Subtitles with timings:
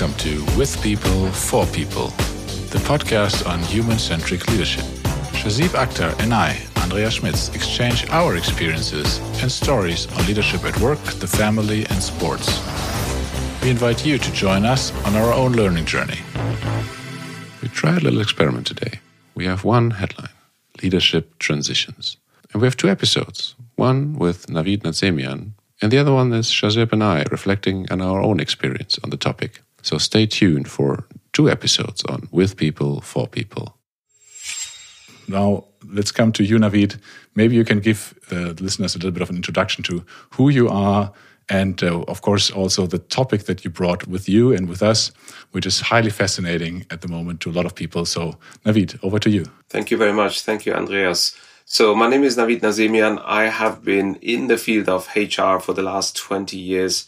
[0.00, 2.06] Welcome to With People, For People,
[2.70, 4.84] the podcast on human centric leadership.
[5.34, 11.00] Shahzeeb Akhtar and I, Andreas Schmitz, exchange our experiences and stories on leadership at work,
[11.18, 12.46] the family, and sports.
[13.60, 16.20] We invite you to join us on our own learning journey.
[17.60, 19.00] We try a little experiment today.
[19.34, 20.36] We have one headline
[20.80, 22.18] Leadership Transitions.
[22.52, 26.92] And we have two episodes one with Navid Nazemian, and the other one is Shahzeeb
[26.92, 29.60] and I reflecting on our own experience on the topic.
[29.82, 33.76] So stay tuned for two episodes on With People, For People.
[35.28, 36.98] Now, let's come to you, Navid.
[37.34, 40.48] Maybe you can give uh, the listeners a little bit of an introduction to who
[40.48, 41.12] you are
[41.48, 45.12] and, uh, of course, also the topic that you brought with you and with us,
[45.52, 48.04] which is highly fascinating at the moment to a lot of people.
[48.04, 49.46] So, Navid, over to you.
[49.70, 50.42] Thank you very much.
[50.42, 51.36] Thank you, Andreas.
[51.64, 53.22] So, my name is Navid Nazemian.
[53.24, 57.06] I have been in the field of HR for the last 20 years.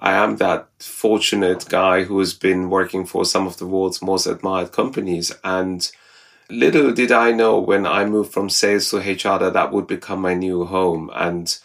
[0.00, 4.26] I am that fortunate guy who has been working for some of the world's most
[4.26, 5.34] admired companies.
[5.42, 5.90] And
[6.48, 10.20] little did I know when I moved from sales to HR that that would become
[10.20, 11.10] my new home.
[11.14, 11.58] And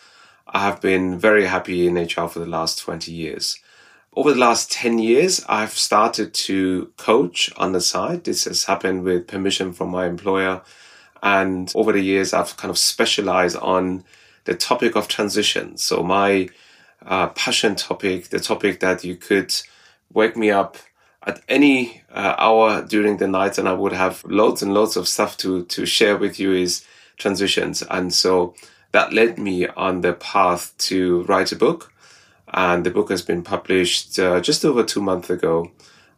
[0.48, 3.60] I have been very happy in HR for the last 20 years.
[4.16, 8.24] Over the last 10 years, I've started to coach on the side.
[8.24, 10.62] This has happened with permission from my employer.
[11.24, 14.04] And over the years, I've kind of specialized on
[14.46, 15.78] the topic of transition.
[15.78, 16.50] So my
[17.06, 19.54] uh, passion topic, the topic that you could
[20.14, 20.78] wake me up
[21.26, 25.08] at any uh, hour during the night and I would have loads and loads of
[25.08, 26.86] stuff to, to share with you is
[27.18, 27.82] transitions.
[27.84, 28.56] And so
[28.92, 31.92] that led me on the path to write a book.
[32.54, 35.72] And the book has been published uh, just over two months ago.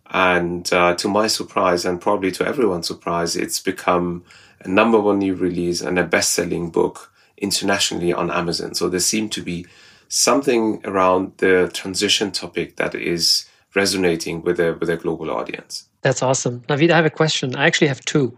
[0.07, 4.23] And uh, to my surprise, and probably to everyone's surprise, it's become
[4.59, 8.75] a number one new release and a best selling book internationally on Amazon.
[8.75, 9.65] So there seem to be
[10.07, 15.87] something around the transition topic that is resonating with a with a global audience.
[16.01, 16.61] That's awesome.
[16.61, 17.55] Navid, I have a question.
[17.55, 18.37] I actually have two.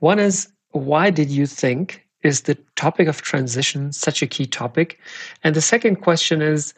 [0.00, 4.98] One is why did you think is the topic of transition such a key topic?
[5.42, 6.74] And the second question is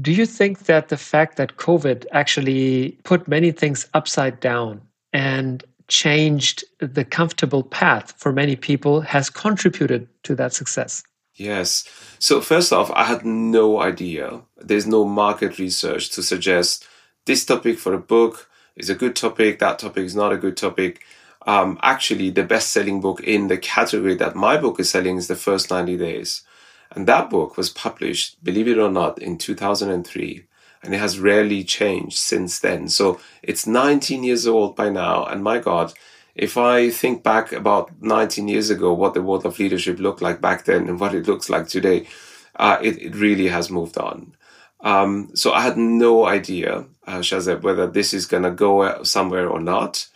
[0.00, 4.80] do you think that the fact that COVID actually put many things upside down
[5.12, 11.02] and changed the comfortable path for many people has contributed to that success?
[11.40, 11.88] Yes.
[12.18, 14.42] So, first off, I had no idea.
[14.58, 16.86] There's no market research to suggest
[17.24, 20.58] this topic for a book is a good topic, that topic is not a good
[20.58, 21.02] topic.
[21.46, 25.28] Um, actually, the best selling book in the category that my book is selling is
[25.28, 26.42] The First 90 Days.
[26.90, 30.44] And that book was published, believe it or not, in 2003.
[30.82, 32.90] And it has rarely changed since then.
[32.90, 35.24] So it's 19 years old by now.
[35.24, 35.94] And my God,
[36.34, 40.40] if I think back about 19 years ago, what the world of leadership looked like
[40.40, 42.06] back then and what it looks like today,
[42.56, 44.34] uh, it, it really has moved on.
[44.80, 49.48] Um, so I had no idea, uh, Shahzeeb, whether this is going to go somewhere
[49.48, 50.08] or not.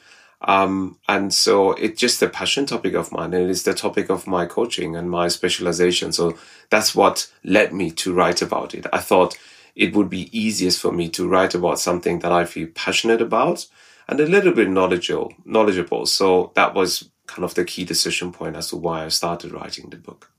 [0.46, 3.34] Um, and so it's just a passion topic of mine.
[3.34, 6.12] And it's the topic of my coaching and my specialization.
[6.12, 6.36] So
[6.70, 8.86] that's what led me to write about it.
[8.92, 9.38] I thought
[9.74, 13.66] it would be easiest for me to write about something that I feel passionate about
[14.08, 15.32] and a little bit knowledgeable.
[15.44, 16.06] Knowledgeable.
[16.06, 19.90] So that was kind of the key decision point as to why I started writing
[19.90, 20.30] the book.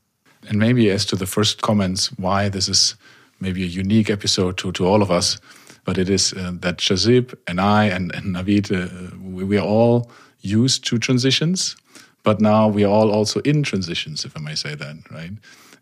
[0.48, 2.96] And maybe as to the first comments, why this is
[3.40, 5.40] maybe a unique episode to, to all of us,
[5.84, 9.66] but it is uh, that Shahzeeb and I and, and Navid, uh, we, we, are
[9.66, 10.09] all
[10.42, 11.76] used to transitions,
[12.24, 15.32] but now we are all also in transitions, if I may say that, right?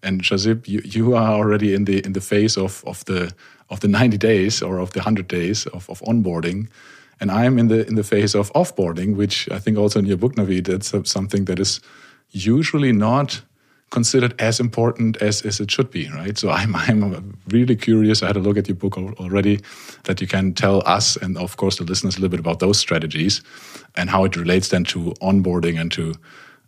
[0.02, 3.34] And Shahzeeb, you, you are already in the in the phase of, of the
[3.70, 6.68] of the 90 days or of the 100 days of, of onboarding
[7.24, 10.18] and I'm in the in the phase of offboarding, which I think also in your
[10.18, 11.80] book, Navid, that's something that is
[12.32, 13.42] usually not
[13.92, 16.38] considered as important as, as it should be, right?
[16.38, 18.22] So I'm I'm really curious.
[18.22, 19.62] I had a look at your book already,
[20.04, 22.78] that you can tell us and of course the listeners a little bit about those
[22.78, 23.42] strategies
[23.96, 26.14] and how it relates then to onboarding and to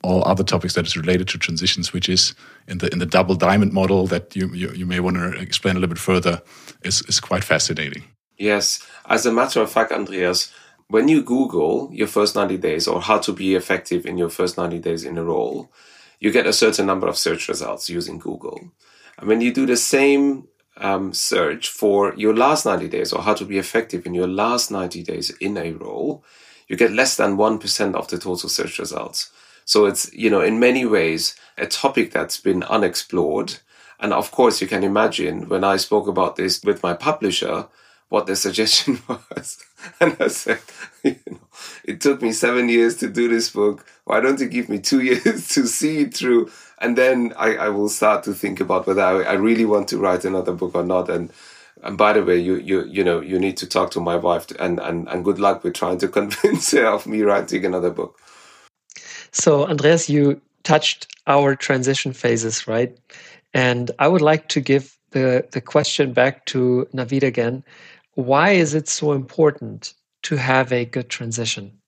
[0.04, 2.34] all other topics that is related to transitions, which is
[2.68, 5.76] in the in the double diamond model that you you, you may want to explain
[5.76, 6.42] a little bit further,
[6.82, 8.04] is is quite fascinating.
[8.38, 8.86] Yes.
[9.06, 10.52] As a matter of fact, Andreas,
[10.88, 14.58] when you Google your first 90 days or how to be effective in your first
[14.58, 15.72] 90 days in a role,
[16.20, 18.72] you get a certain number of search results using Google.
[19.18, 20.48] And when you do the same
[20.78, 24.72] um, search for your last 90 days or how to be effective in your last
[24.72, 26.24] 90 days in a role,
[26.68, 29.32] you get less than 1% of the total search results.
[29.66, 33.56] So it's, you know, in many ways, a topic that's been unexplored.
[34.00, 37.68] And of course, you can imagine when I spoke about this with my publisher,
[38.10, 39.64] what the suggestion was.
[40.00, 40.62] And I said,
[41.04, 41.40] you know,
[41.84, 43.86] it took me seven years to do this book.
[44.06, 46.52] Why don't you give me two years to see it through?
[46.80, 49.98] And then I, I will start to think about whether I, I really want to
[49.98, 51.10] write another book or not.
[51.10, 51.32] And
[51.84, 54.48] And by the way, you you you know you need to talk to my wife
[54.60, 58.18] and and and good luck with trying to convince her of me writing another book.
[59.32, 62.98] So Andreas, you touched our transition phases, right?
[63.54, 67.64] And I would like to give the the question back to Navid again.
[68.16, 71.80] Why is it so important to have a good transition?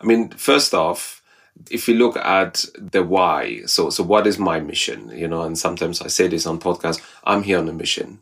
[0.00, 1.22] I mean, first off,
[1.70, 5.10] if you look at the why, so so what is my mission?
[5.10, 7.02] You know, and sometimes I say this on podcasts.
[7.24, 8.20] I'm here on a mission,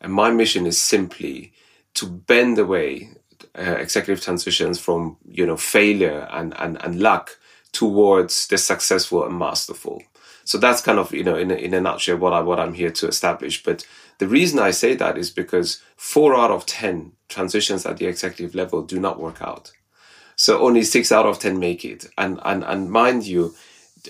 [0.00, 1.52] and my mission is simply
[1.94, 3.10] to bend the way
[3.56, 7.38] uh, executive transitions from you know failure and and and luck
[7.72, 10.02] towards the successful and masterful.
[10.44, 12.74] So that's kind of you know in a, in a nutshell what I what I'm
[12.74, 13.62] here to establish.
[13.62, 13.86] But
[14.18, 18.54] the reason I say that is because four out of ten transitions at the executive
[18.54, 19.72] level do not work out.
[20.36, 22.06] So only six out of ten make it.
[22.18, 23.54] And and and mind you,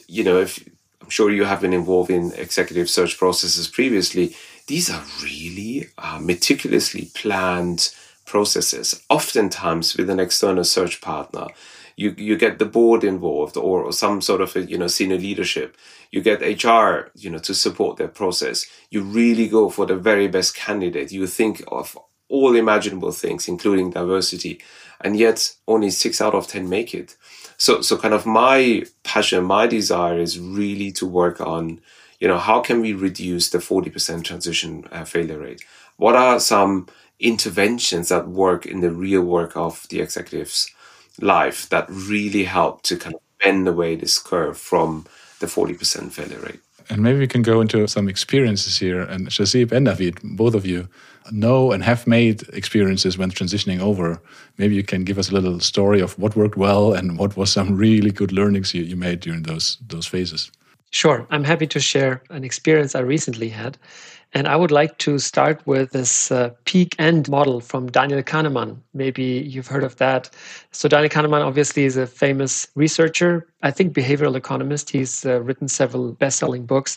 [0.08, 0.66] you know, if
[1.02, 4.34] I'm sure you have been involved in executive search processes previously,
[4.66, 7.94] these are really uh, meticulously planned
[8.24, 11.48] processes, oftentimes with an external search partner.
[11.96, 15.18] You, you get the board involved or, or some sort of a, you know senior
[15.18, 15.76] leadership
[16.12, 20.28] you get hr you know to support that process you really go for the very
[20.28, 21.98] best candidate you think of
[22.28, 24.60] all imaginable things including diversity
[25.02, 27.16] and yet only six out of 10 make it.
[27.58, 31.80] So, so kind of my passion, my desire is really to work on,
[32.20, 35.64] you know, how can we reduce the 40% transition uh, failure rate?
[35.96, 36.86] What are some
[37.20, 40.70] interventions that work in the real work of the executive's
[41.20, 45.06] life that really help to kind of bend away this curve from
[45.42, 46.60] the 40% failure rate?
[46.88, 49.02] And maybe we can go into some experiences here.
[49.02, 50.88] And Shahzeeb and Navid, both of you,
[51.30, 54.20] know and have made experiences when transitioning over.
[54.58, 57.52] Maybe you can give us a little story of what worked well and what was
[57.52, 60.50] some really good learnings you, you made during those those phases.
[60.90, 63.78] Sure, I'm happy to share an experience I recently had.
[64.34, 68.78] And I would like to start with this uh, peak end model from Daniel Kahneman.
[68.94, 70.30] Maybe you've heard of that.
[70.70, 74.90] So, Daniel Kahneman obviously is a famous researcher, I think behavioral economist.
[74.90, 76.96] He's uh, written several best selling books.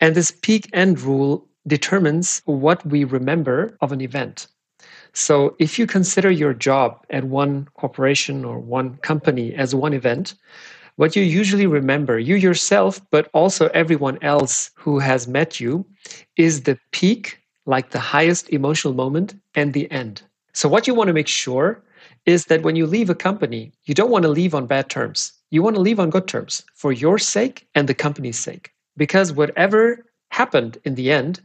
[0.00, 4.46] And this peak end rule determines what we remember of an event.
[5.12, 10.34] So if you consider your job at one corporation or one company as one event,
[10.98, 15.86] what you usually remember, you yourself, but also everyone else who has met you,
[16.36, 20.22] is the peak, like the highest emotional moment, and the end.
[20.54, 21.80] So, what you want to make sure
[22.26, 25.32] is that when you leave a company, you don't want to leave on bad terms.
[25.50, 28.72] You want to leave on good terms for your sake and the company's sake.
[28.96, 31.40] Because whatever happened in the end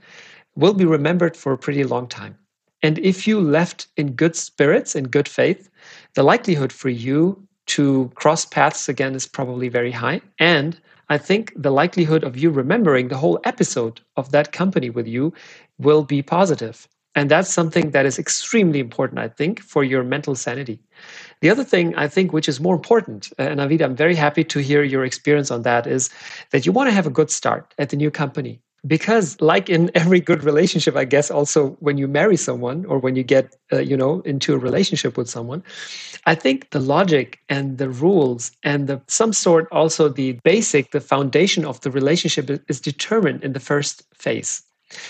[0.55, 2.35] will be remembered for a pretty long time.
[2.81, 5.69] And if you left in good spirits, in good faith,
[6.15, 10.21] the likelihood for you to cross paths again is probably very high.
[10.39, 10.79] And
[11.09, 15.33] I think the likelihood of you remembering the whole episode of that company with you
[15.77, 16.87] will be positive.
[17.15, 20.79] And that's something that is extremely important, I think, for your mental sanity.
[21.41, 24.43] The other thing I think, which is more important, uh, and Navid, I'm very happy
[24.45, 26.09] to hear your experience on that, is
[26.51, 29.89] that you want to have a good start at the new company because like in
[29.95, 33.79] every good relationship i guess also when you marry someone or when you get uh,
[33.79, 35.63] you know into a relationship with someone
[36.25, 41.01] i think the logic and the rules and the some sort also the basic the
[41.01, 44.63] foundation of the relationship is determined in the first phase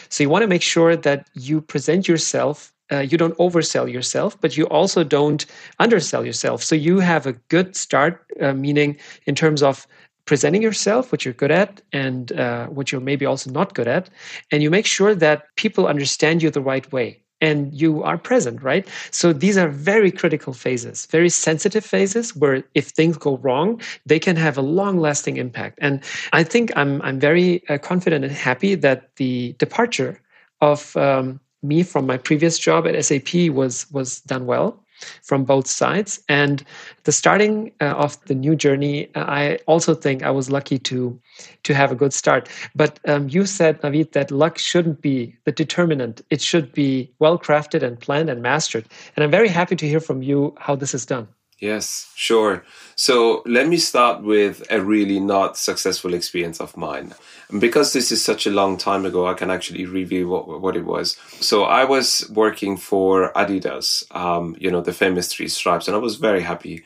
[0.10, 4.39] so you want to make sure that you present yourself uh, you don't oversell yourself,
[4.42, 5.46] but you also don't
[5.80, 6.62] undersell yourself.
[6.62, 9.88] So you have a good start, uh, meaning in terms of
[10.25, 14.10] presenting yourself, what you're good at, and uh, what you're maybe also not good at.
[14.51, 18.63] And you make sure that people understand you the right way and you are present,
[18.63, 18.88] right?
[19.12, 24.18] So these are very critical phases, very sensitive phases where if things go wrong, they
[24.18, 25.77] can have a long lasting impact.
[25.82, 26.01] And
[26.32, 30.22] I think I'm, I'm very uh, confident and happy that the departure
[30.62, 34.83] of um, me from my previous job at SAP was, was done well
[35.22, 36.20] from both sides.
[36.30, 36.64] And
[37.04, 41.20] the starting uh, of the new journey, uh, I also think I was lucky to
[41.64, 42.50] to have a good start.
[42.76, 46.22] But um, you said, Navid, that luck shouldn't be the determinant.
[46.30, 48.86] It should be well crafted and planned and mastered.
[49.16, 51.28] And I'm very happy to hear from you how this is done.
[51.63, 52.65] Yes, sure.
[52.98, 57.13] So let me start with a really not successful experience of mine.
[57.48, 60.75] And because this is such a long time ago, I can actually review what, what
[60.75, 61.15] it was.
[61.39, 66.00] So I was working for Adidas, um, you know, the famous three stripes, and I
[66.00, 66.84] was very happy.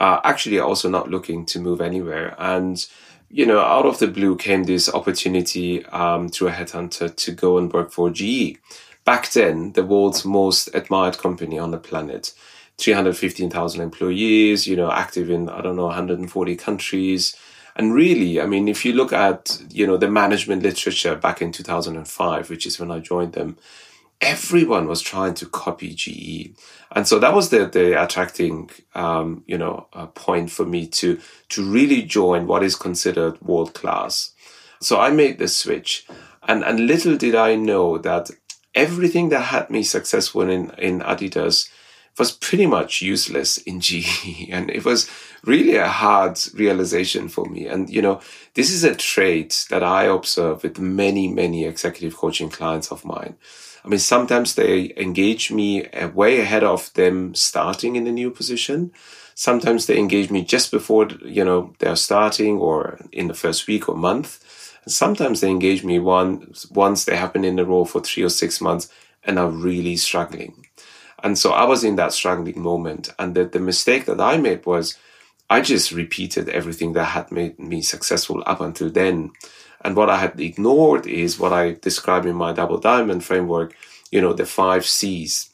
[0.00, 2.34] Uh, actually, also not looking to move anywhere.
[2.36, 2.84] And,
[3.30, 7.58] you know, out of the blue came this opportunity um, through a headhunter to go
[7.58, 8.58] and work for GE.
[9.04, 12.32] Back then, the world's most admired company on the planet
[12.78, 17.36] 315,000 employees, you know, active in, I don't know, 140 countries.
[17.74, 21.52] And really, I mean, if you look at, you know, the management literature back in
[21.52, 23.58] 2005, which is when I joined them,
[24.20, 26.56] everyone was trying to copy GE.
[26.92, 31.20] And so that was the, the attracting, um, you know, uh, point for me to,
[31.50, 34.32] to really join what is considered world class.
[34.80, 36.06] So I made the switch
[36.46, 38.30] and, and little did I know that
[38.74, 41.68] everything that had me successful in, in Adidas
[42.18, 44.48] was pretty much useless in GE.
[44.50, 45.10] And it was
[45.44, 47.66] really a hard realization for me.
[47.66, 48.20] And, you know,
[48.54, 53.36] this is a trait that I observe with many, many executive coaching clients of mine.
[53.84, 58.32] I mean, sometimes they engage me uh, way ahead of them starting in a new
[58.32, 58.92] position.
[59.36, 63.88] Sometimes they engage me just before, you know, they're starting or in the first week
[63.88, 64.40] or month.
[64.84, 68.24] And sometimes they engage me one, once they have been in the role for three
[68.24, 68.88] or six months
[69.22, 70.65] and are really struggling.
[71.22, 73.10] And so I was in that struggling moment.
[73.18, 74.98] And the, the mistake that I made was
[75.48, 79.32] I just repeated everything that had made me successful up until then.
[79.82, 83.74] And what I had ignored is what I describe in my double diamond framework,
[84.10, 85.50] you know, the five C's,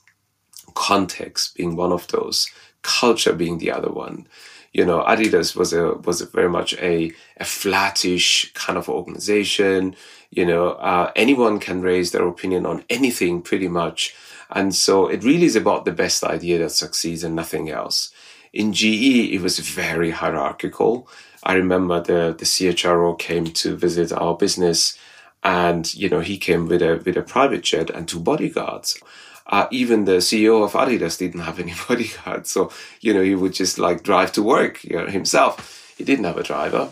[0.74, 2.50] context being one of those,
[2.82, 4.26] culture being the other one.
[4.72, 9.94] You know, Adidas was a was a very much a a flattish kind of organization.
[10.30, 14.14] You know, uh, anyone can raise their opinion on anything pretty much.
[14.52, 18.12] And so it really is about the best idea that succeeds and nothing else.
[18.52, 21.08] In GE, it was very hierarchical.
[21.42, 24.98] I remember the, the CHRO came to visit our business
[25.42, 29.00] and, you know, he came with a, with a private jet and two bodyguards.
[29.46, 32.50] Uh, even the CEO of Adidas didn't have any bodyguards.
[32.50, 35.94] So, you know, he would just like drive to work you know, himself.
[35.96, 36.90] He didn't have a driver.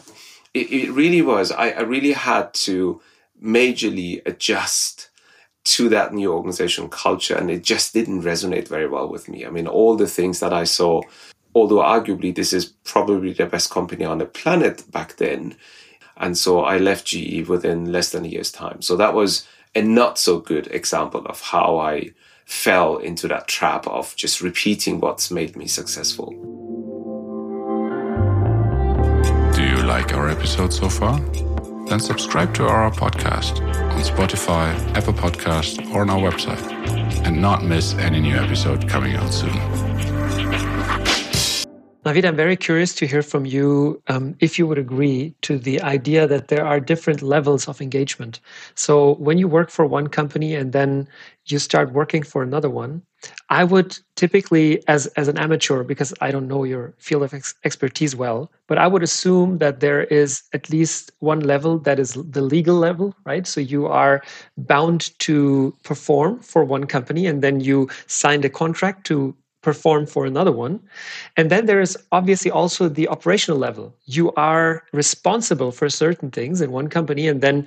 [0.54, 3.00] It, it really was, I, I really had to
[3.40, 5.09] majorly adjust
[5.64, 9.44] to that new organization culture and it just didn't resonate very well with me.
[9.44, 11.02] I mean, all the things that I saw,
[11.54, 15.56] although arguably this is probably the best company on the planet back then.
[16.16, 18.82] And so I left GE within less than a year's time.
[18.82, 22.12] So that was a not so good example of how I
[22.44, 26.30] fell into that trap of just repeating what's made me successful.
[29.54, 31.20] Do you like our episode so far?
[31.90, 36.62] Then subscribe to our podcast on Spotify, Apple Podcast, or on our website,
[37.26, 39.50] and not miss any new episode coming out soon.
[42.06, 45.82] Navid, I'm very curious to hear from you um, if you would agree to the
[45.82, 48.40] idea that there are different levels of engagement.
[48.76, 51.08] So, when you work for one company and then
[51.46, 53.02] you start working for another one,
[53.48, 57.54] I would typically, as, as an amateur, because I don't know your field of ex-
[57.64, 62.14] expertise well, but I would assume that there is at least one level that is
[62.14, 63.46] the legal level, right?
[63.46, 64.22] So you are
[64.56, 70.24] bound to perform for one company and then you signed a contract to perform for
[70.24, 70.80] another one.
[71.36, 73.94] And then there is obviously also the operational level.
[74.06, 77.66] You are responsible for certain things in one company, and then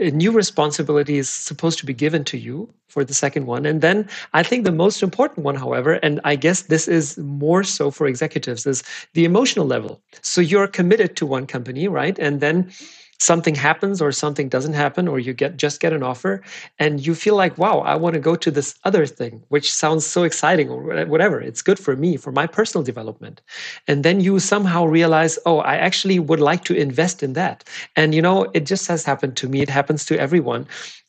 [0.00, 3.66] a new responsibility is supposed to be given to you for the second one.
[3.66, 7.62] And then I think the most important one, however, and I guess this is more
[7.64, 8.82] so for executives, is
[9.14, 10.00] the emotional level.
[10.22, 12.18] So you're committed to one company, right?
[12.18, 12.72] And then
[13.18, 16.40] something happens or something doesn't happen or you get just get an offer
[16.78, 20.06] and you feel like wow i want to go to this other thing which sounds
[20.06, 21.40] so exciting or whatever.
[21.40, 23.40] It's good for me for my personal development.
[23.86, 27.64] And then you somehow realize oh i actually would like to invest in that.
[27.96, 29.62] And you know it just has happened to me.
[29.62, 30.66] It happens to everyone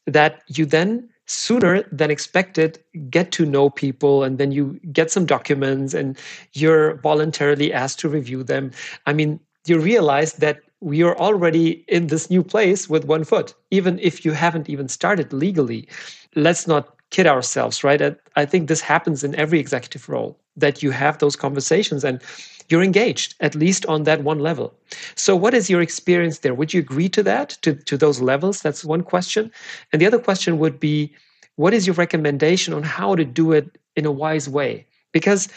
[0.08, 2.80] that you then sooner than expected
[3.12, 6.18] get to know people and then you get some documents and
[6.54, 8.72] you're voluntarily asked to review them.
[9.06, 13.54] I mean you realize that we are already in this new place with one foot,
[13.72, 15.88] even if you haven't even started legally.
[16.36, 18.16] Let's not kid ourselves, right?
[18.36, 22.22] I think this happens in every executive role that you have those conversations and
[22.70, 24.74] you're engaged, at least on that one level.
[25.16, 26.54] So, what is your experience there?
[26.54, 28.62] Would you agree to that, to, to those levels?
[28.62, 29.52] That's one question.
[29.92, 31.12] And the other question would be
[31.56, 34.86] what is your recommendation on how to do it in a wise way?
[35.12, 35.50] Because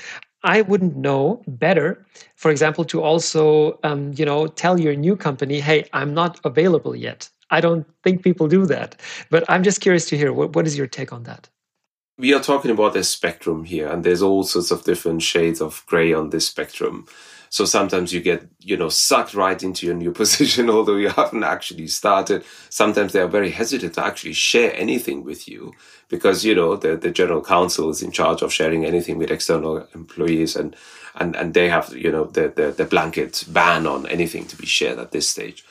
[0.44, 5.61] I wouldn't know better, for example, to also, um, you know, tell your new company,
[5.61, 7.28] hey, I'm not available yet.
[7.50, 9.00] I don't think people do that.
[9.30, 11.49] But I'm just curious to hear what, what is your take on that?
[12.18, 15.84] We are talking about a spectrum here, and there's all sorts of different shades of
[15.87, 17.06] gray on this spectrum.
[17.52, 21.44] So sometimes you get, you know, sucked right into your new position, although you haven't
[21.44, 22.44] actually started.
[22.71, 25.75] Sometimes they are very hesitant to actually share anything with you
[26.09, 29.87] because, you know, the, the general counsel is in charge of sharing anything with external
[29.94, 30.75] employees and,
[31.16, 34.64] and, and they have, you know, the, the, the blanket ban on anything to be
[34.64, 35.62] shared at this stage.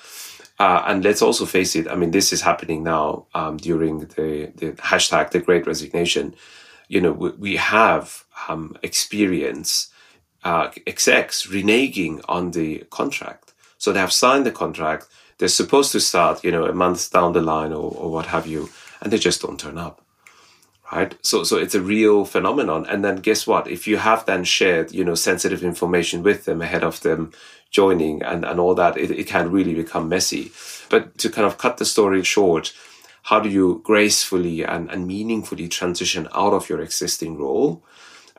[0.60, 4.52] Uh, and let's also face it, I mean, this is happening now um, during the,
[4.54, 6.36] the hashtag the great resignation.
[6.90, 9.92] You know, we, we have um, experience
[10.44, 13.54] uh, execs reneging on the contract.
[13.78, 15.08] So they have signed the contract.
[15.38, 18.48] They're supposed to start, you know, a month down the line or, or what have
[18.48, 18.70] you,
[19.02, 20.02] and they just don't turn up.
[20.92, 24.44] right so so it's a real phenomenon and then guess what if you have then
[24.44, 27.32] shared you know sensitive information with them ahead of them
[27.72, 30.52] joining and and all that it, it can really become messy
[30.90, 32.74] but to kind of cut the story short
[33.24, 37.84] how do you gracefully and, and meaningfully transition out of your existing role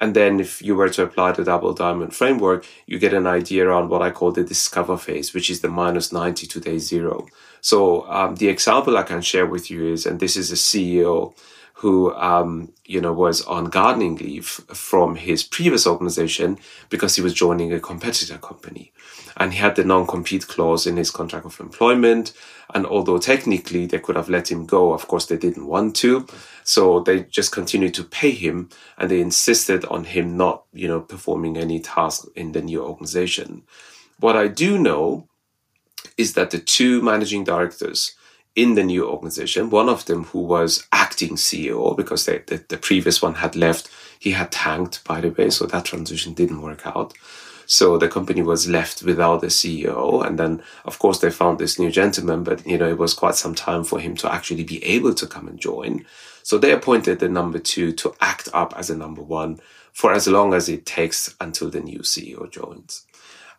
[0.02, 3.70] and then if you were to apply the double diamond framework, you get an idea
[3.70, 7.28] on what I call the discover phase, which is the minus 90 to day zero.
[7.60, 11.34] So um, the example I can share with you is, and this is a CEO
[11.82, 16.56] who um, you know was on gardening leave from his previous organization
[16.90, 18.92] because he was joining a competitor company.
[19.36, 22.32] And he had the non-compete clause in his contract of employment.
[22.72, 26.28] And although technically they could have let him go of course they didn't want to.
[26.62, 31.00] So they just continued to pay him and they insisted on him not you know
[31.00, 33.64] performing any task in the new organization.
[34.20, 35.26] What i do know
[36.16, 38.14] is that the two managing directors
[38.54, 39.70] in the new organization.
[39.70, 43.90] One of them, who was acting CEO because they, the, the previous one had left,
[44.18, 47.14] he had tanked, by the way, so that transition didn't work out.
[47.66, 50.24] So the company was left without a CEO.
[50.26, 53.36] And then, of course, they found this new gentleman, but, you know, it was quite
[53.36, 56.04] some time for him to actually be able to come and join.
[56.42, 59.60] So they appointed the number two to act up as a number one
[59.92, 63.06] for as long as it takes until the new CEO joins.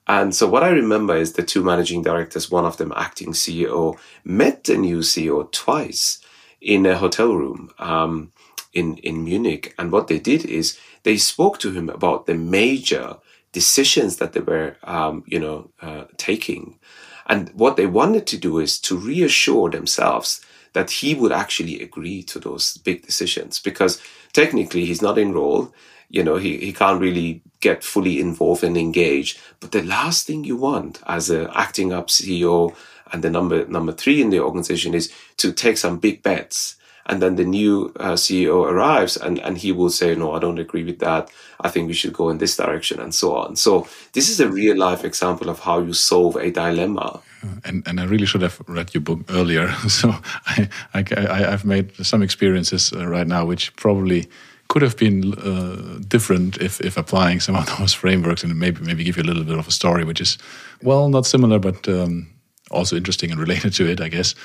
[0.07, 3.97] And so what I remember is the two managing directors, one of them acting CEO,
[4.23, 6.19] met the new CEO twice
[6.59, 8.31] in a hotel room um,
[8.73, 9.73] in, in Munich.
[9.77, 13.17] And what they did is they spoke to him about the major
[13.51, 16.79] decisions that they were, um, you know, uh, taking.
[17.27, 20.41] And what they wanted to do is to reassure themselves
[20.73, 24.01] that he would actually agree to those big decisions because
[24.33, 25.71] technically he's not enrolled
[26.13, 29.39] you know he, he can't really get fully involved and engaged.
[29.59, 32.73] But the last thing you want as a acting up ceo
[33.11, 36.77] and the number number three in the organization is to take some big bets.
[37.05, 40.59] And then the new uh, ceo arrives and, and he will say no i don't
[40.59, 41.29] agree with that.
[41.59, 43.55] I think we should go in this direction and so on.
[43.55, 47.21] So this is a real life example of how you solve a dilemma.
[47.65, 49.73] And, and I really should have read your book earlier.
[49.89, 50.13] So
[50.45, 54.27] I, I, I've made some experiences uh, right now, which probably
[54.67, 59.03] could have been uh, different if, if applying some of those frameworks and maybe maybe
[59.03, 60.37] give you a little bit of a story which is
[60.81, 62.27] well not similar but um,
[62.71, 64.35] also interesting and related to it I guess.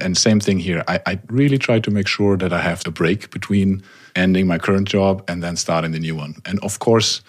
[0.00, 0.82] And same thing here.
[0.88, 3.82] I, I really try to make sure that I have a break between
[4.16, 6.36] ending my current job and then starting the new one.
[6.46, 7.20] And of course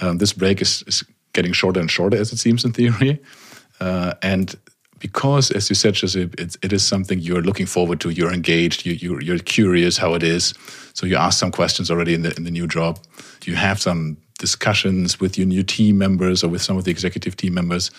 [0.00, 3.20] um, this break is, is getting shorter and shorter as it seems in theory.
[3.80, 4.56] Uh, and
[5.00, 8.10] because, as you said, Shahzeeb, it, it is something you're looking forward to.
[8.10, 8.86] You're engaged.
[8.86, 10.54] You, you, you're curious how it is.
[10.94, 12.98] So you ask some questions already in the in the new job.
[13.44, 17.36] You have some discussions with your new team members or with some of the executive
[17.36, 17.90] team members.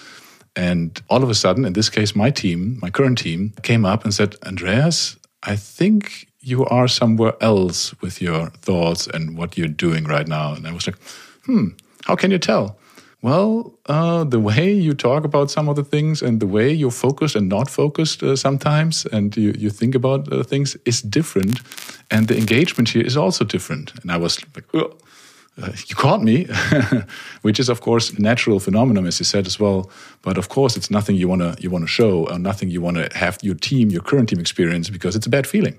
[0.56, 4.04] And all of a sudden, in this case, my team, my current team, came up
[4.04, 9.68] and said, Andreas, I think you are somewhere else with your thoughts and what you're
[9.68, 10.54] doing right now.
[10.54, 10.98] And I was like,
[11.46, 11.70] hmm,
[12.06, 12.78] how can you tell?
[13.23, 16.89] Well, uh, the way you talk about some of the things and the way you're
[16.89, 21.62] focused and not focused uh, sometimes, and you, you think about uh, things is different.
[22.10, 23.93] And the engagement here is also different.
[24.01, 24.97] And I was like, oh,
[25.57, 26.47] you caught me,
[27.43, 29.91] which is, of course, a natural phenomenon, as you said as well.
[30.23, 32.97] But of course, it's nothing you want to you wanna show or nothing you want
[32.97, 35.77] to have your team, your current team experience because it's a bad feeling.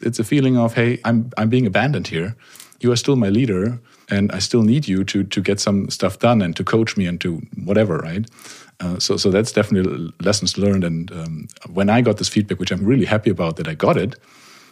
[0.00, 2.34] It's a feeling of, hey, I'm, I'm being abandoned here.
[2.80, 3.78] You are still my leader
[4.12, 7.08] and I still need you to to get some stuff done and to coach me
[7.08, 8.24] and to whatever, right?
[8.80, 10.84] Uh, so so that's definitely lessons learned.
[10.84, 13.96] And um, when I got this feedback, which I'm really happy about that I got
[13.96, 14.14] it,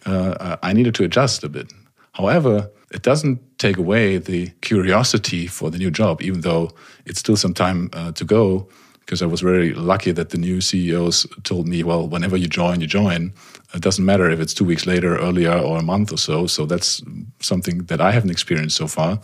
[0.07, 1.73] uh, I needed to adjust a bit.
[2.13, 6.71] However, it doesn't take away the curiosity for the new job, even though
[7.07, 8.69] it's still some time uh, to go
[9.11, 12.81] because I was very lucky that the new CEOs told me, well, whenever you join,
[12.81, 13.33] you join.
[13.75, 16.47] It doesn't matter if it's two weeks later, earlier, or a month or so.
[16.47, 17.03] So that's
[17.41, 19.19] something that I haven't experienced so far.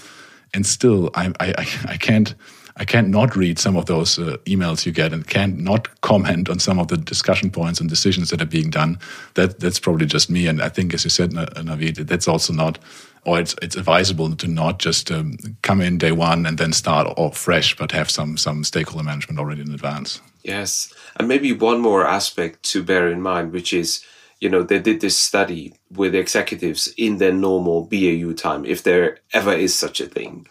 [0.53, 2.35] And still, I, I, I can't.
[2.79, 6.51] I can't not read some of those uh, emails you get and can't not comment
[6.51, 8.99] on some of the discussion points and decisions that are being done.
[9.35, 10.47] That that's probably just me.
[10.47, 12.79] And I think, as you said, Navid, that's also not
[13.27, 17.12] or it's it's advisable to not just um, come in day one and then start
[17.19, 20.21] off fresh, but have some some stakeholder management already in advance.
[20.43, 24.05] Yes, and maybe one more aspect to bear in mind, which is
[24.41, 28.83] you know they did this study with the executives in their normal BAU time, if
[28.85, 30.47] there ever is such a thing.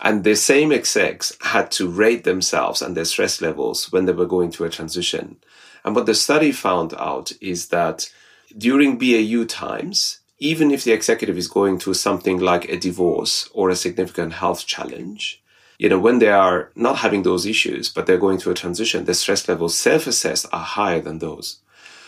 [0.00, 4.26] And the same execs had to rate themselves and their stress levels when they were
[4.26, 5.36] going through a transition.
[5.84, 8.12] And what the study found out is that
[8.56, 13.70] during BAU times, even if the executive is going through something like a divorce or
[13.70, 15.42] a significant health challenge,
[15.78, 19.04] you know, when they are not having those issues, but they're going through a transition,
[19.04, 21.58] the stress levels self-assessed are higher than those.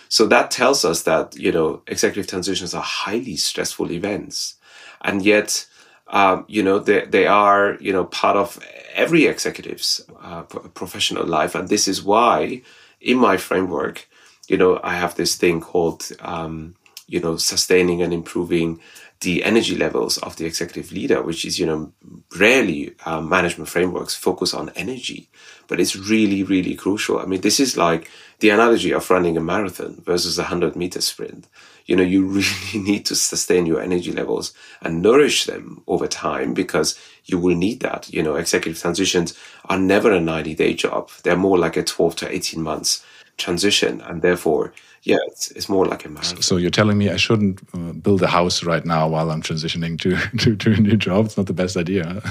[0.08, 4.56] So that tells us that, you know, executive transitions are highly stressful events.
[5.02, 5.66] And yet,
[6.10, 8.58] um, you know, they, they are, you know, part of
[8.94, 11.54] every executive's uh, professional life.
[11.54, 12.62] And this is why
[13.00, 14.08] in my framework,
[14.48, 16.74] you know, I have this thing called, um,
[17.06, 18.80] you know, sustaining and improving
[19.20, 21.92] the energy levels of the executive leader, which is, you know,
[22.38, 25.28] rarely uh, management frameworks focus on energy,
[25.68, 27.18] but it's really, really crucial.
[27.18, 31.02] I mean, this is like the analogy of running a marathon versus a hundred meter
[31.02, 31.46] sprint.
[31.84, 36.54] You know, you really need to sustain your energy levels and nourish them over time
[36.54, 38.10] because you will need that.
[38.12, 41.10] You know, executive transitions are never a 90 day job.
[41.22, 43.04] They're more like a 12 to 18 months
[43.36, 44.00] transition.
[44.00, 46.42] And therefore, yeah, it's, it's more like a marathon.
[46.42, 49.98] So you're telling me I shouldn't uh, build a house right now while I'm transitioning
[50.00, 51.26] to, to, to a new job?
[51.26, 52.22] It's not the best idea.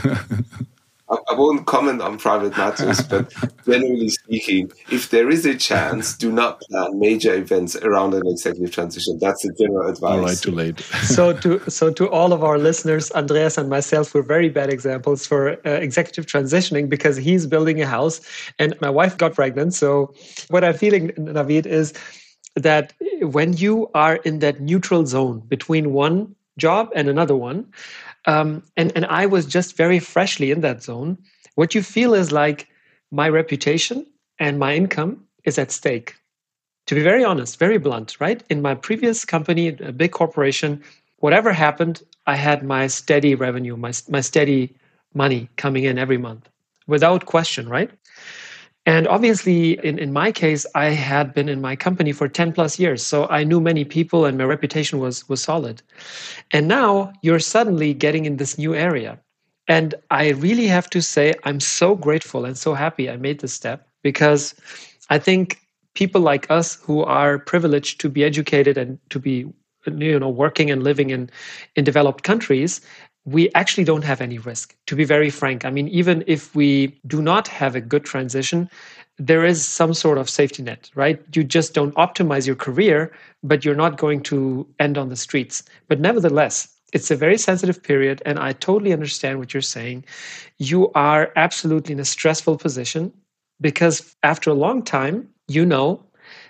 [1.12, 3.34] I won't comment on private matters, but
[3.66, 8.72] generally speaking, if there is a chance, do not plan major events around an executive
[8.72, 9.18] transition.
[9.20, 10.12] That's the general advice.
[10.12, 10.80] All right, too late.
[11.06, 15.26] so, to so to all of our listeners, Andreas and myself were very bad examples
[15.26, 18.22] for uh, executive transitioning because he's building a house,
[18.60, 19.74] and my wife got pregnant.
[19.74, 20.14] So,
[20.50, 21.92] what I'm feeling, Navid, is
[22.64, 27.66] that when you are in that neutral zone between one job and another one
[28.26, 31.18] um, and and I was just very freshly in that zone.
[31.56, 32.68] What you feel is like
[33.12, 34.06] my reputation
[34.40, 36.16] and my income is at stake.
[36.88, 38.44] To be very honest, very blunt, right?
[38.50, 40.84] In my previous company, a big corporation,
[41.18, 44.76] whatever happened, I had my steady revenue, my my steady
[45.14, 46.50] money coming in every month,
[46.88, 47.92] without question, right?
[48.90, 52.80] And obviously, in, in my case, I had been in my company for 10 plus
[52.80, 53.06] years.
[53.06, 55.84] So I knew many people and my reputation was, was solid.
[56.50, 59.20] And now you're suddenly getting in this new area.
[59.68, 63.54] And I really have to say, I'm so grateful and so happy I made this
[63.54, 64.56] step because
[65.12, 65.60] I think
[65.94, 69.46] people like us who are privileged to be educated and to be
[69.86, 71.30] you know working and living in
[71.76, 72.82] in developed countries
[73.26, 75.66] we actually don't have any risk, to be very frank.
[75.66, 78.70] I mean, even if we do not have a good transition,
[79.18, 81.22] there is some sort of safety net, right?
[81.36, 83.12] You just don't optimize your career,
[83.44, 85.64] but you're not going to end on the streets.
[85.90, 90.06] But nevertheless, it's a very sensitive period, and I totally understand what you're saying.
[90.58, 93.14] You are absolutely in a stressful position
[93.62, 96.04] because after a long time, you know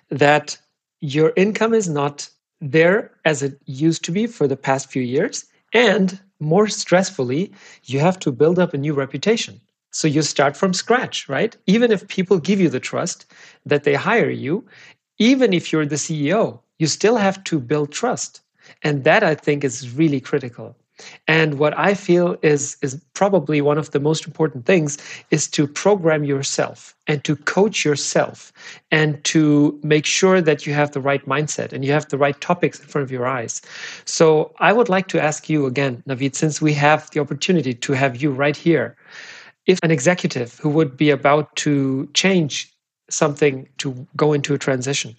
[0.10, 0.58] that
[1.02, 2.30] your income is not
[2.62, 5.46] there as it used to be for the past few years.
[5.74, 7.52] And more stressfully,
[7.84, 9.60] you have to build up a new reputation.
[9.92, 11.56] So you start from scratch, right?
[11.66, 13.26] Even if people give you the trust
[13.66, 14.66] that they hire you,
[15.18, 18.42] even if you're the CEO, you still have to build trust.
[18.84, 20.78] And that I think is really critical.
[21.28, 24.98] And what I feel is, is probably one of the most important things
[25.32, 28.52] is to program yourself and to coach yourself
[28.92, 32.40] and to make sure that you have the right mindset and you have the right
[32.42, 33.62] topics in front of your eyes.
[34.06, 37.94] So I would like to ask you again, Navid, since we have the opportunity to
[37.94, 38.96] have you right here,
[39.66, 42.69] if an executive who would be about to change
[43.10, 45.16] something to go into a transition.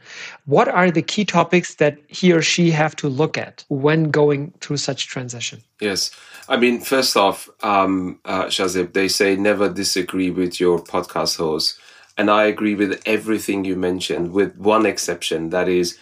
[0.47, 4.53] What are the key topics that he or she have to look at when going
[4.61, 5.63] through such transition?
[5.81, 6.11] Yes.
[6.49, 11.79] I mean, first off, um, uh, Shahzeeb, they say never disagree with your podcast host.
[12.19, 15.51] And I agree with everything you mentioned, with one exception.
[15.51, 15.97] That is,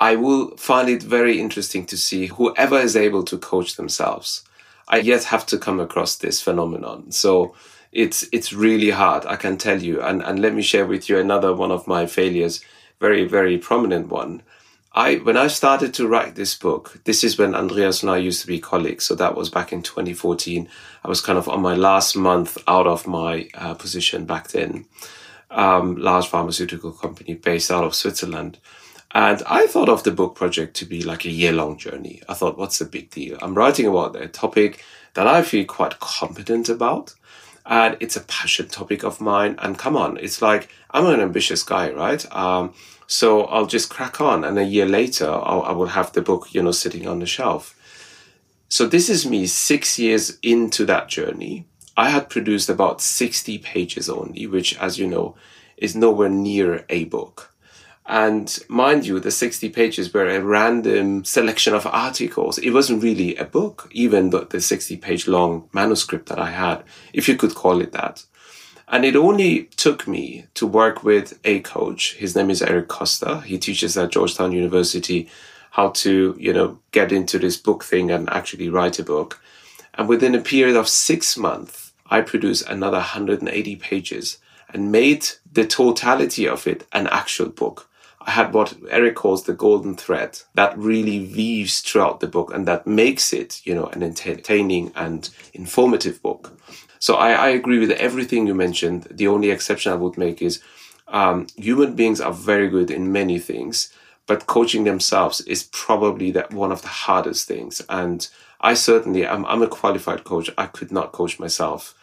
[0.00, 4.42] I will find it very interesting to see whoever is able to coach themselves.
[4.88, 7.12] I yet have to come across this phenomenon.
[7.12, 7.54] So,
[7.92, 10.00] it's it's really hard i can tell you.
[10.00, 12.64] And and let me share with you another one of my failures
[13.00, 14.42] very very prominent one.
[14.92, 18.40] I when i started to write this book this is when andreas and i used
[18.42, 19.04] to be colleagues.
[19.04, 20.68] So that was back in 2014
[21.04, 24.86] i was kind of on my last month out of my uh, position back then.
[25.50, 28.58] Um, large pharmaceutical company based out of switzerland.
[29.12, 32.22] And I thought of the book project to be like a year long journey.
[32.28, 33.36] I thought, what's the big deal?
[33.42, 37.14] I'm writing about a topic that I feel quite competent about
[37.70, 39.54] and it's a passion topic of mine.
[39.58, 42.30] And come on, it's like I'm an ambitious guy, right?
[42.34, 42.74] Um,
[43.06, 46.52] so I'll just crack on, and a year later, I'll, I will have the book,
[46.52, 47.76] you know, sitting on the shelf.
[48.68, 51.66] So this is me six years into that journey.
[51.96, 55.36] I had produced about 60 pages only, which, as you know,
[55.76, 57.49] is nowhere near a book.
[58.06, 62.58] And mind you, the 60 pages were a random selection of articles.
[62.58, 66.82] It wasn't really a book, even the, the 60 page long manuscript that I had,
[67.12, 68.24] if you could call it that.
[68.88, 72.14] And it only took me to work with a coach.
[72.14, 73.44] His name is Eric Koester.
[73.44, 75.28] He teaches at Georgetown University
[75.70, 79.40] how to, you know, get into this book thing and actually write a book.
[79.94, 85.66] And within a period of six months, I produced another 180 pages and made the
[85.66, 87.88] totality of it an actual book.
[88.30, 92.86] Had what Eric calls the golden thread that really weaves throughout the book and that
[92.86, 96.42] makes it, you know, an entertaining and informative book.
[96.98, 99.08] So I, I agree with everything you mentioned.
[99.10, 100.62] The only exception I would make is
[101.08, 103.92] um, human beings are very good in many things,
[104.26, 107.82] but coaching themselves is probably that one of the hardest things.
[107.88, 108.28] And
[108.60, 110.50] I certainly, I'm, I'm a qualified coach.
[110.56, 111.94] I could not coach myself.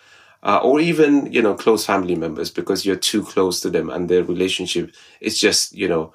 [0.43, 4.07] Uh, or even you know close family members because you're too close to them and
[4.07, 6.13] their relationship is just you know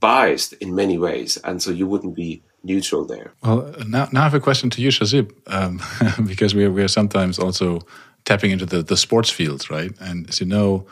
[0.00, 1.38] biased in many ways.
[1.44, 3.32] And so you wouldn't be neutral there.
[3.42, 5.80] Well now, now i have a question to you shahzeeb um,
[6.26, 7.80] because we are, we are sometimes also
[8.24, 9.92] tapping into the, the sports fields right?
[10.00, 10.86] And as you know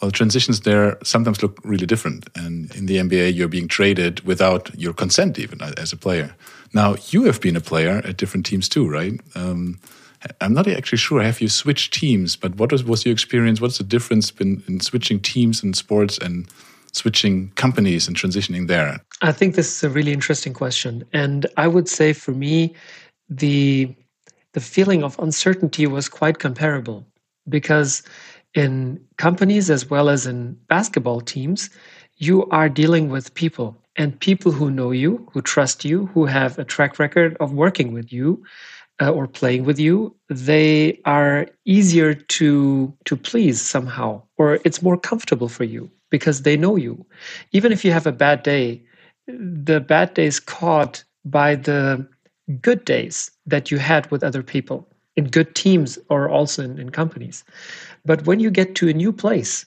[0.00, 2.28] well transitions there sometimes look really different.
[2.34, 6.34] And in the nba you're being traded without your consent even as a player.
[6.72, 9.20] Now you have been a player at different teams too right?
[9.34, 9.78] Um,
[10.40, 11.22] I'm not actually sure.
[11.22, 12.36] Have you switched teams?
[12.36, 13.60] But what was, was your experience?
[13.60, 16.46] What's the difference in, in switching teams in sports and
[16.92, 19.00] switching companies and transitioning there?
[19.22, 22.74] I think this is a really interesting question, and I would say for me,
[23.28, 23.94] the
[24.52, 27.06] the feeling of uncertainty was quite comparable
[27.48, 28.02] because
[28.54, 31.70] in companies as well as in basketball teams,
[32.16, 36.58] you are dealing with people and people who know you, who trust you, who have
[36.58, 38.42] a track record of working with you
[39.00, 44.98] uh, or playing with you, they are easier to to please somehow, or it's more
[44.98, 47.04] comfortable for you because they know you.
[47.52, 48.82] Even if you have a bad day,
[49.26, 52.06] the bad days caught by the
[52.60, 56.90] good days that you had with other people in good teams or also in, in
[56.90, 57.44] companies.
[58.04, 59.66] But when you get to a new place,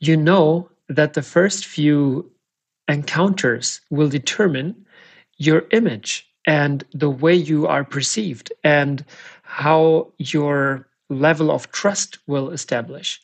[0.00, 2.30] you know that the first few
[2.88, 4.74] encounters will determine
[5.36, 9.04] your image and the way you are perceived and
[9.42, 13.20] how your level of trust will establish.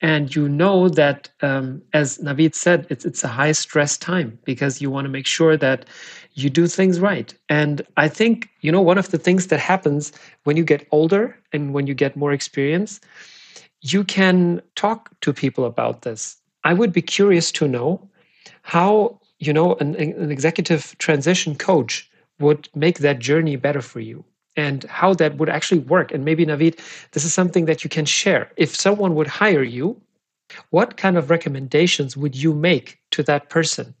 [0.00, 4.80] And you know that um, as navid said it's, it's a high stress time because
[4.82, 5.86] you want to make sure that
[6.34, 7.32] you do things right.
[7.48, 10.12] And i think you know one of the things that happens
[10.44, 13.00] when you get older and when you get more experience
[13.84, 16.36] you can talk to people about this.
[16.64, 18.08] I would be curious to know
[18.62, 24.24] how you know an, an executive transition coach would make that journey better for you
[24.56, 26.12] and how that would actually work.
[26.12, 26.78] And maybe, Navid,
[27.12, 28.50] this is something that you can share.
[28.56, 30.00] If someone would hire you,
[30.70, 33.94] what kind of recommendations would you make to that person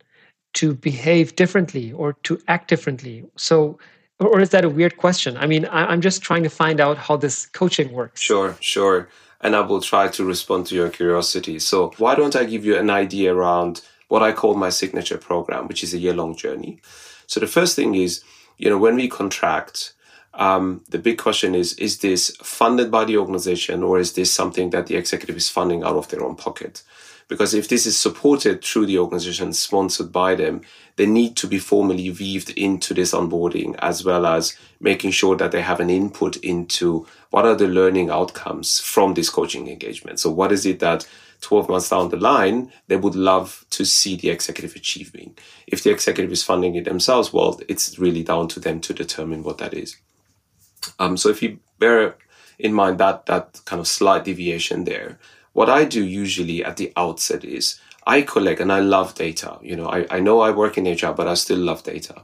[0.54, 3.24] to behave differently or to act differently?
[3.36, 3.78] So,
[4.20, 5.36] or is that a weird question?
[5.36, 8.20] I mean, I'm just trying to find out how this coaching works.
[8.20, 9.08] Sure, sure.
[9.40, 11.58] And I will try to respond to your curiosity.
[11.58, 15.66] So, why don't I give you an idea around what I call my signature program,
[15.66, 16.80] which is a year long journey?
[17.26, 18.22] So the first thing is,
[18.58, 19.92] you know, when we contract,
[20.34, 24.70] um, the big question is, is this funded by the organization or is this something
[24.70, 26.82] that the executive is funding out of their own pocket?
[27.28, 30.62] Because if this is supported through the organization, sponsored by them,
[30.96, 35.50] they need to be formally weaved into this onboarding as well as making sure that
[35.50, 40.20] they have an input into what are the learning outcomes from this coaching engagement.
[40.20, 41.06] So what is it that
[41.40, 45.36] 12 months down the line, they would love to see the executive achieving.
[45.66, 49.42] If the executive is funding it themselves, well, it's really down to them to determine
[49.42, 49.96] what that is.
[50.98, 52.16] Um, so if you bear
[52.58, 55.18] in mind that, that kind of slight deviation there,
[55.54, 59.58] what I do usually at the outset is I collect and I love data.
[59.62, 62.22] You know, I, I know I work in HR, but I still love data.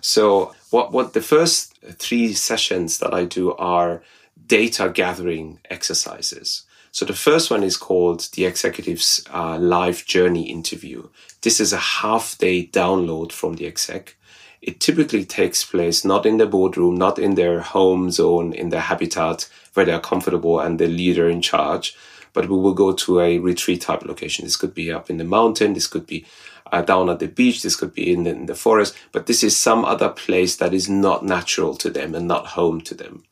[0.00, 4.02] So what, what the first three sessions that I do are
[4.46, 6.64] data gathering exercises.
[6.90, 11.08] So the first one is called the executive's uh, live journey interview.
[11.42, 14.16] This is a half day download from the exec.
[14.60, 18.80] It typically takes place not in the boardroom, not in their home zone, in their
[18.80, 21.96] habitat where they're comfortable and the leader in charge,
[22.32, 24.44] but we will go to a retreat type location.
[24.44, 25.74] This could be up in the mountain.
[25.74, 26.26] This could be
[26.72, 27.62] uh, down at the beach.
[27.62, 30.72] This could be in the, in the forest, but this is some other place that
[30.72, 33.24] is not natural to them and not home to them.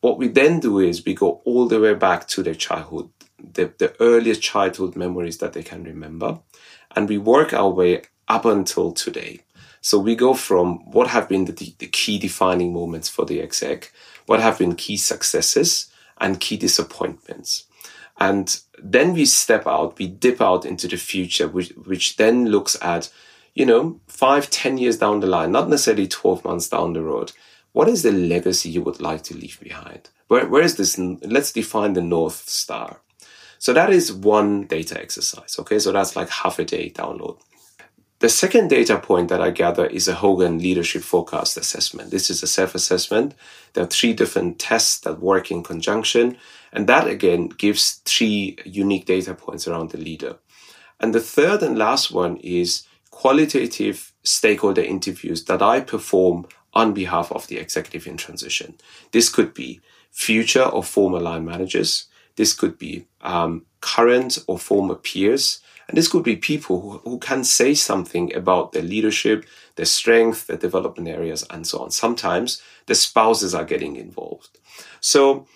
[0.00, 3.72] What we then do is we go all the way back to their childhood, the,
[3.78, 6.38] the earliest childhood memories that they can remember,
[6.96, 9.40] and we work our way up until today.
[9.82, 13.92] So we go from what have been the, the key defining moments for the exec,
[14.26, 17.64] what have been key successes and key disappointments.
[18.20, 22.76] And then we step out, we dip out into the future, which, which then looks
[22.82, 23.10] at,
[23.54, 27.32] you know, five, ten years down the line, not necessarily 12 months down the road
[27.72, 30.10] what is the legacy you would like to leave behind?
[30.28, 30.98] Where, where is this?
[30.98, 33.00] Let's define the North Star.
[33.58, 35.56] So that is one data exercise.
[35.58, 35.78] Okay.
[35.78, 37.38] So that's like half a day download.
[38.20, 42.10] The second data point that I gather is a Hogan leadership forecast assessment.
[42.10, 43.34] This is a self assessment.
[43.72, 46.36] There are three different tests that work in conjunction.
[46.72, 50.36] And that again gives three unique data points around the leader.
[51.00, 57.32] And the third and last one is qualitative stakeholder interviews that I perform on behalf
[57.32, 58.76] of the executive in transition.
[59.12, 59.80] This could be
[60.10, 62.06] future or former line managers.
[62.36, 65.60] This could be um, current or former peers.
[65.88, 70.46] And this could be people who, who can say something about their leadership, their strength,
[70.46, 71.90] their development areas, and so on.
[71.90, 74.58] Sometimes the spouses are getting involved.
[75.00, 75.46] So,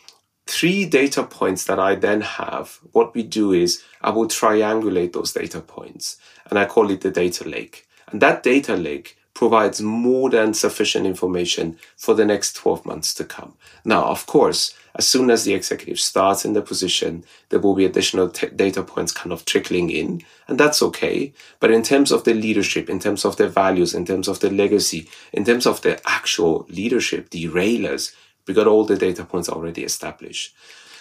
[0.46, 5.32] three data points that I then have, what we do is I will triangulate those
[5.32, 6.16] data points
[6.50, 7.86] and I call it the data lake.
[8.08, 13.24] And that data lake provides more than sufficient information for the next 12 months to
[13.24, 13.54] come.
[13.84, 17.84] Now, of course, as soon as the executive starts in the position, there will be
[17.84, 21.32] additional t- data points kind of trickling in, and that's okay.
[21.58, 24.50] But in terms of the leadership, in terms of the values, in terms of the
[24.50, 28.14] legacy, in terms of the actual leadership, derailers,
[28.46, 30.54] we got all the data points already established.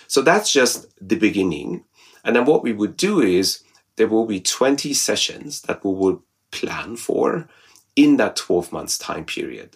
[0.07, 1.83] So that's just the beginning.
[2.23, 3.63] And then what we would do is
[3.95, 7.47] there will be 20 sessions that we will plan for
[7.95, 9.75] in that 12 months time period.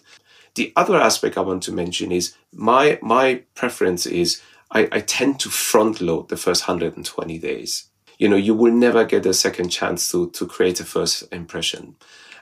[0.54, 5.40] The other aspect I want to mention is my my preference is I, I tend
[5.40, 7.84] to front load the first 120 days.
[8.18, 11.96] You know, you will never get a second chance to to create a first impression.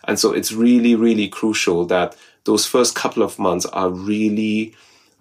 [0.05, 4.75] And so it's really, really crucial that those first couple of months are really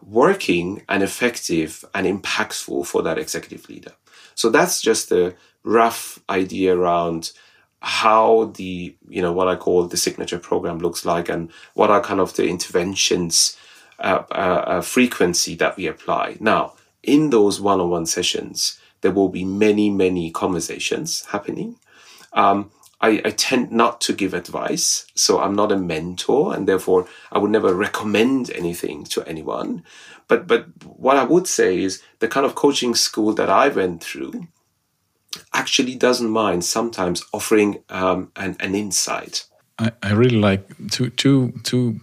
[0.07, 3.91] working and effective and impactful for that executive leader.
[4.35, 7.31] So that's just a rough idea around
[7.79, 12.01] how the you know what I call the signature program looks like and what are
[12.01, 13.57] kind of the interventions
[13.99, 16.37] uh, uh, uh, frequency that we apply.
[16.39, 21.79] Now, in those one-on-one sessions, there will be many many conversations happening.
[22.33, 22.71] Um,
[23.05, 27.37] I, I, tend not to give advice, so I'm not a mentor, and therefore I
[27.37, 29.83] would never recommend anything to anyone.
[30.27, 34.03] But but what I would say is the kind of coaching school that I went
[34.03, 34.47] through
[35.53, 39.45] actually doesn't mind sometimes offering um, an, an insight.
[39.77, 41.99] I, I really like two, two, two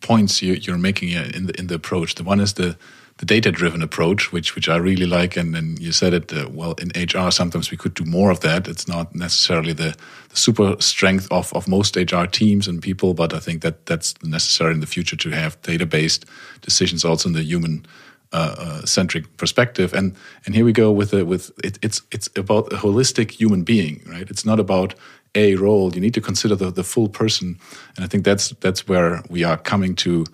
[0.00, 2.14] points you, you're making in the in the approach.
[2.14, 2.78] The one is the
[3.18, 6.48] the data driven approach, which which I really like, and, and you said it uh,
[6.50, 7.30] well in HR.
[7.30, 8.68] Sometimes we could do more of that.
[8.68, 9.96] It's not necessarily the,
[10.28, 14.14] the super strength of of most HR teams and people, but I think that that's
[14.22, 16.26] necessary in the future to have data based
[16.60, 17.86] decisions also in the human
[18.32, 19.94] uh, uh, centric perspective.
[19.94, 20.14] And
[20.46, 24.02] and here we go with the, with it, it's it's about a holistic human being,
[24.06, 24.30] right?
[24.30, 24.94] It's not about
[25.34, 25.94] a role.
[25.94, 27.58] You need to consider the, the full person,
[27.96, 30.24] and I think that's that's where we are coming to.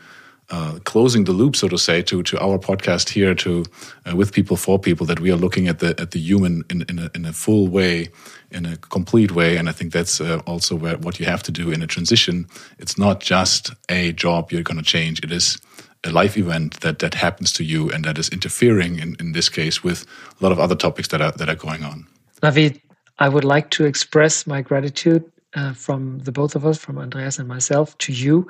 [0.50, 3.64] Uh, closing the loop, so to say, to to our podcast here, to
[4.07, 6.85] uh, with people for people, that we are looking at the at the human in
[6.88, 8.09] in a, in a full way,
[8.50, 11.52] in a complete way, and I think that's uh, also where what you have to
[11.52, 12.46] do in a transition.
[12.78, 15.59] It's not just a job you're going to change; it is
[16.04, 19.48] a life event that that happens to you and that is interfering in, in this
[19.48, 20.04] case with
[20.40, 22.07] a lot of other topics that are that are going on.
[22.42, 22.80] Navid,
[23.18, 27.38] I would like to express my gratitude uh, from the both of us, from Andreas
[27.38, 28.46] and myself, to you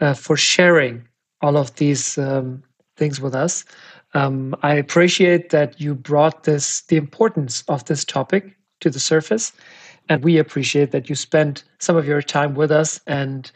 [0.00, 1.08] uh, for sharing
[1.42, 2.62] all of these um,
[2.96, 3.64] things with us.
[4.14, 9.52] Um, I appreciate that you brought this the importance of this topic to the surface,
[10.08, 13.50] and we appreciate that you spent some of your time with us and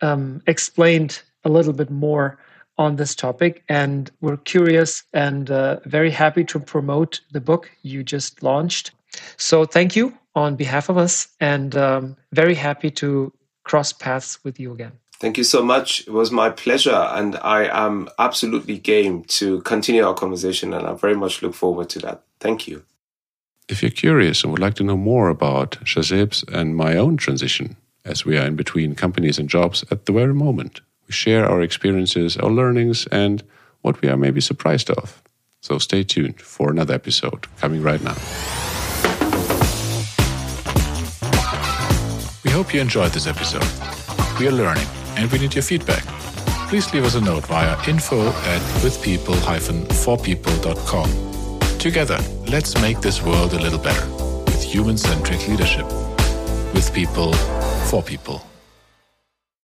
[0.00, 2.38] um, explained a little bit more
[2.78, 3.62] on this topic.
[3.68, 8.92] And we're curious and uh, very happy to promote the book you just launched.
[9.36, 13.32] So thank you on behalf of us and um, very happy to
[13.64, 14.92] cross paths with you again.
[15.22, 16.00] Thank you so much.
[16.00, 20.94] It was my pleasure, and I am absolutely game to continue our conversation, and I
[20.94, 22.22] very much look forward to that.
[22.40, 22.82] Thank you.
[23.68, 27.76] If you're curious and would like to know more about Shahzeeb's and my own transition,
[28.04, 31.62] as we are in between companies and jobs at the very moment, we share our
[31.62, 33.44] experiences, our learnings, and
[33.82, 35.22] what we are maybe surprised of.
[35.60, 38.16] So stay tuned for another episode coming right now.
[42.44, 43.68] We hope you enjoyed this episode.
[44.40, 46.02] We are learning and we need your feedback.
[46.68, 51.78] Please leave us a note via info at withpeople-forpeople.com.
[51.78, 54.06] Together, let's make this world a little better
[54.46, 55.86] with human centric leadership.
[56.74, 57.32] With people,
[57.90, 58.40] for people.